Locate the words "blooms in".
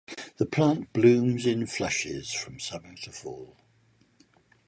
0.93-1.67